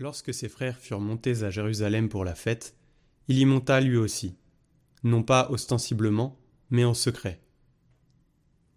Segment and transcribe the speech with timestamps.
[0.00, 2.74] Lorsque ses frères furent montés à Jérusalem pour la fête,
[3.28, 4.34] il y monta lui aussi,
[5.04, 6.40] non pas ostensiblement,
[6.70, 7.38] mais en secret.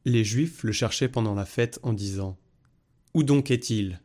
[0.04, 2.38] Les Juifs le cherchaient pendant la fête en disant
[3.14, 4.02] Où donc est-il?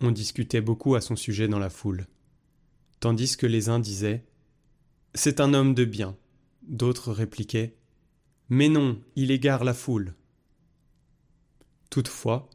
[0.00, 2.06] On discutait beaucoup à son sujet dans la foule,
[2.98, 4.24] tandis que les uns disaient
[5.14, 6.16] C'est un homme de bien,
[6.62, 7.76] d'autres répliquaient
[8.48, 10.14] Mais non, il égare la foule.
[11.90, 12.48] Toutefois,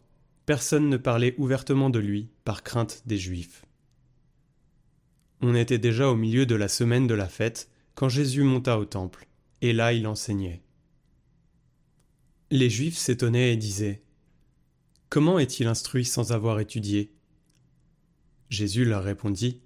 [0.48, 3.66] personne ne parlait ouvertement de lui par crainte des Juifs.
[5.42, 8.86] On était déjà au milieu de la semaine de la fête quand Jésus monta au
[8.86, 9.28] temple,
[9.62, 10.64] et là il enseignait.
[12.50, 14.02] Les Juifs s'étonnaient et disaient
[15.10, 17.12] Comment est-il instruit sans avoir étudié?
[18.50, 19.60] Jésus leur répondit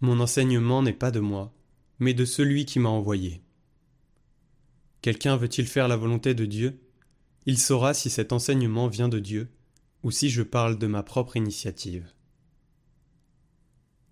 [0.00, 1.54] Mon enseignement n'est pas de moi,
[1.98, 3.42] mais de celui qui m'a envoyé.
[5.02, 6.80] Quelqu'un veut-il faire la volonté de Dieu?
[7.44, 9.50] Il saura si cet enseignement vient de Dieu
[10.02, 12.12] ou si je parle de ma propre initiative.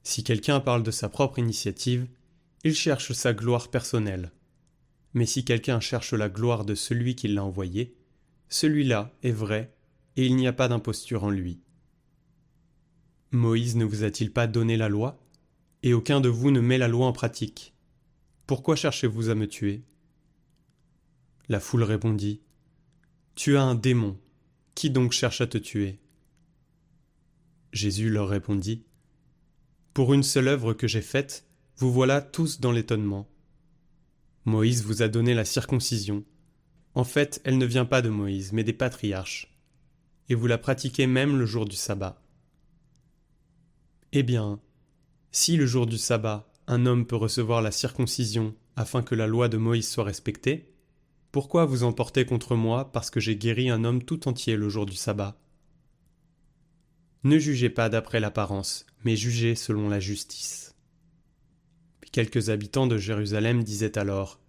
[0.03, 2.06] Si quelqu'un parle de sa propre initiative,
[2.65, 4.33] il cherche sa gloire personnelle.
[5.14, 7.97] Mais si quelqu'un cherche la gloire de celui qui l'a envoyé,
[8.48, 9.75] celui-là est vrai,
[10.17, 11.61] et il n'y a pas d'imposture en lui.
[13.33, 15.19] Moïse ne vous a-t-il pas donné la loi?
[15.83, 17.75] Et aucun de vous ne met la loi en pratique.
[18.47, 19.83] Pourquoi cherchez-vous à me tuer?
[21.48, 22.41] La foule répondit
[23.34, 24.19] Tu as un démon.
[24.77, 25.98] Qui donc cherche à te tuer?
[27.72, 28.84] Jésus leur répondit
[29.94, 31.46] pour une seule œuvre que j'ai faite,
[31.78, 33.27] vous voilà tous dans l'étonnement.
[34.44, 36.22] Moïse vous a donné la circoncision.
[36.92, 39.56] En fait, elle ne vient pas de Moïse, mais des patriarches.
[40.28, 42.22] Et vous la pratiquez même le jour du sabbat.
[44.12, 44.61] Eh bien,
[45.33, 49.48] si le jour du sabbat, un homme peut recevoir la circoncision afin que la loi
[49.48, 50.76] de Moïse soit respectée,
[51.33, 54.87] pourquoi vous emportez contre moi parce que j'ai guéri un homme tout entier le jour
[54.87, 55.39] du sabbat?
[57.25, 60.75] Ne jugez pas d'après l'apparence, mais jugez selon la justice.
[62.13, 64.41] quelques habitants de Jérusalem disaient alors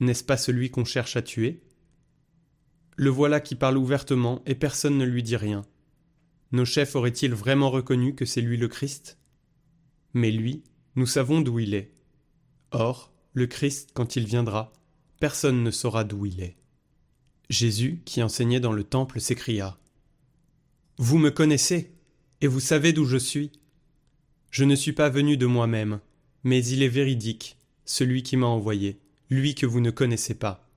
[0.00, 1.62] N'est-ce pas celui qu'on cherche à tuer?
[2.96, 5.62] Le voilà qui parle ouvertement et personne ne lui dit rien.
[6.50, 9.18] Nos chefs auraient-ils vraiment reconnu que c'est lui le Christ?
[10.12, 10.64] Mais lui,
[10.96, 11.94] nous savons d'où il est.
[12.70, 14.72] Or, le Christ, quand il viendra,
[15.22, 16.56] personne ne saura d'où il est.
[17.48, 19.78] Jésus, qui enseignait dans le temple, s'écria
[20.98, 21.92] vous me connaissez,
[22.40, 23.52] et vous savez d'où je suis.
[24.50, 26.00] Je ne suis pas venu de moi-même,
[26.42, 28.98] mais il est véridique, celui qui m'a envoyé,
[29.30, 30.68] lui que vous ne connaissez pas.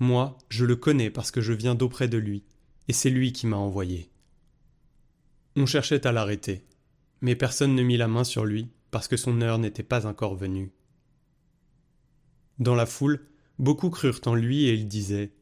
[0.00, 2.42] Moi, je le connais parce que je viens d'auprès de lui,
[2.88, 4.10] et c'est lui qui m'a envoyé.
[5.54, 6.64] On cherchait à l'arrêter,
[7.20, 10.34] mais personne ne mit la main sur lui parce que son heure n'était pas encore
[10.34, 10.72] venue.
[12.58, 13.26] Dans la foule,
[13.58, 15.32] beaucoup crurent en lui et ils disaient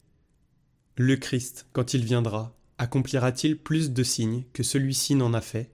[0.96, 5.72] Le Christ, quand il viendra, accomplira-t-il plus de signes que celui-ci n'en a fait?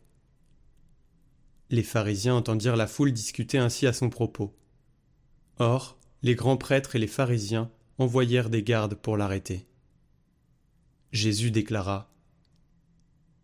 [1.70, 4.54] Les pharisiens entendirent la foule discuter ainsi à son propos.
[5.58, 9.66] Or, les grands prêtres et les pharisiens envoyèrent des gardes pour l'arrêter.
[11.12, 12.12] Jésus déclara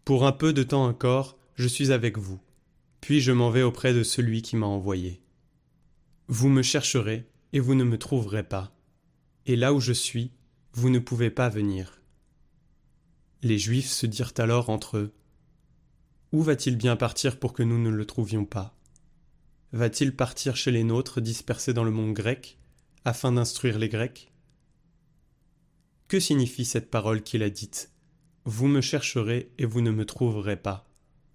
[0.05, 2.39] Pour un peu de temps encore, je suis avec vous,
[3.01, 5.21] puis je m'en vais auprès de celui qui m'a envoyé.
[6.29, 8.77] Vous me chercherez, et vous ne me trouverez pas,
[9.47, 10.33] et là où je suis,
[10.73, 12.01] vous ne pouvez pas venir.
[13.43, 15.13] Les Juifs se dirent alors entre eux
[16.33, 18.77] Où va-t-il bien partir pour que nous ne le trouvions pas?
[19.73, 22.59] Va-t-il partir chez les nôtres dispersés dans le monde grec,
[23.05, 24.33] afin d'instruire les Grecs?
[26.09, 27.93] Que signifie cette parole qu'il a dite
[28.45, 30.89] Vous me chercherez et vous ne me trouverez pas,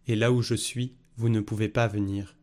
[0.07, 2.35] et là où je suis, vous ne pouvez pas venir.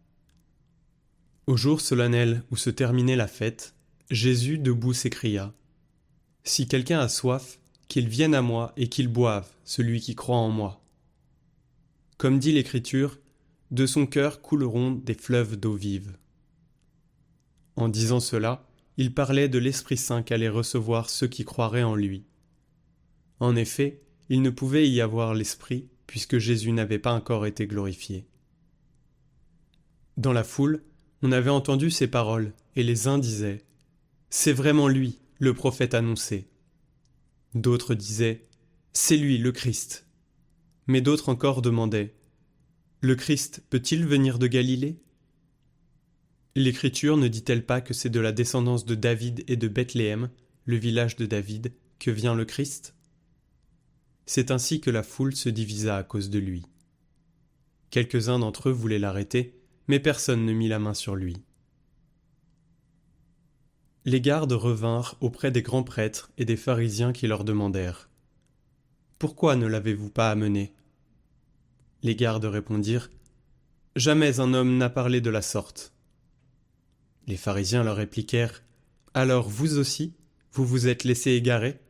[1.50, 3.74] Au jour solennel où se terminait la fête,
[4.08, 5.52] Jésus debout s'écria
[6.44, 10.50] Si quelqu'un a soif, qu'il vienne à moi et qu'il boive, celui qui croit en
[10.50, 10.80] moi.
[12.18, 13.18] Comme dit l'Écriture,
[13.72, 16.16] de son cœur couleront des fleuves d'eau vive.
[17.74, 18.64] En disant cela,
[18.96, 22.22] il parlait de l'Esprit Saint qu'allaient recevoir ceux qui croiraient en lui.
[23.40, 28.24] En effet, il ne pouvait y avoir l'Esprit, puisque Jésus n'avait pas encore été glorifié.
[30.16, 30.84] Dans la foule,
[31.22, 33.64] on avait entendu ces paroles, et les uns disaient
[34.30, 36.48] C'est vraiment lui, le prophète annoncé.
[37.54, 38.46] D'autres disaient
[38.92, 40.06] C'est lui le Christ.
[40.86, 42.14] Mais d'autres encore demandaient
[43.00, 44.98] Le Christ peut-il venir de Galilée?
[46.56, 50.30] L'Écriture ne dit-elle pas que c'est de la descendance de David et de Bethléem,
[50.64, 52.94] le village de David, que vient le Christ?
[54.26, 56.64] C'est ainsi que la foule se divisa à cause de lui.
[57.90, 59.59] Quelques-uns d'entre eux voulaient l'arrêter,
[59.90, 61.42] mais personne ne mit la main sur lui.
[64.04, 68.08] Les gardes revinrent auprès des grands prêtres et des pharisiens qui leur demandèrent
[69.18, 70.72] Pourquoi ne l'avez-vous pas amené?
[72.04, 73.10] Les gardes répondirent
[73.96, 75.92] Jamais un homme n'a parlé de la sorte.
[77.26, 78.62] Les pharisiens leur répliquèrent
[79.12, 80.14] Alors vous aussi,
[80.52, 81.80] vous vous êtes laissé égarer?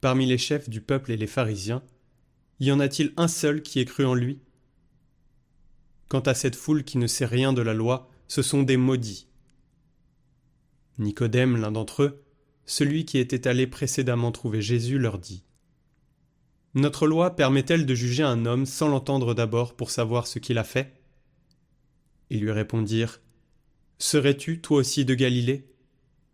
[0.00, 1.82] Parmi les chefs du peuple et les pharisiens,
[2.60, 4.38] y en a-t-il un seul qui ait cru en lui?
[6.10, 9.28] Quant à cette foule qui ne sait rien de la loi, ce sont des maudits.
[10.98, 12.24] Nicodème, l'un d'entre eux,
[12.66, 15.44] celui qui était allé précédemment trouver Jésus, leur dit
[16.74, 20.64] Notre loi permet-elle de juger un homme sans l'entendre d'abord pour savoir ce qu'il a
[20.64, 21.00] fait?
[22.28, 23.20] Ils lui répondirent
[23.98, 25.70] Serais-tu, toi aussi, de Galilée?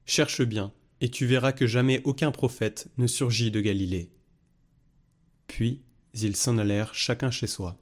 [0.07, 4.11] Cherche bien, et tu verras que jamais aucun prophète ne surgit de Galilée.
[5.49, 5.83] Puis
[6.15, 7.79] ils s'en allèrent chacun chez soi.